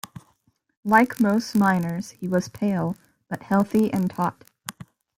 [0.83, 2.95] Like most miners, he was pale,
[3.29, 4.43] but healthy and taut.